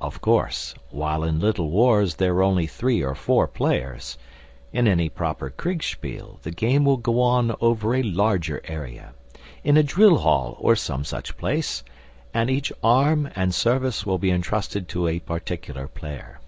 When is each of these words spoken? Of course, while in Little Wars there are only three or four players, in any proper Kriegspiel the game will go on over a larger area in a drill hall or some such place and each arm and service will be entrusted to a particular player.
Of 0.00 0.20
course, 0.20 0.74
while 0.90 1.22
in 1.22 1.38
Little 1.38 1.70
Wars 1.70 2.16
there 2.16 2.32
are 2.34 2.42
only 2.42 2.66
three 2.66 3.00
or 3.00 3.14
four 3.14 3.46
players, 3.46 4.18
in 4.72 4.88
any 4.88 5.08
proper 5.08 5.50
Kriegspiel 5.50 6.40
the 6.42 6.50
game 6.50 6.84
will 6.84 6.96
go 6.96 7.20
on 7.20 7.54
over 7.60 7.94
a 7.94 8.02
larger 8.02 8.60
area 8.64 9.12
in 9.62 9.76
a 9.76 9.84
drill 9.84 10.18
hall 10.18 10.56
or 10.58 10.74
some 10.74 11.04
such 11.04 11.36
place 11.36 11.84
and 12.34 12.50
each 12.50 12.72
arm 12.82 13.28
and 13.36 13.54
service 13.54 14.04
will 14.04 14.18
be 14.18 14.32
entrusted 14.32 14.88
to 14.88 15.06
a 15.06 15.20
particular 15.20 15.86
player. 15.86 16.40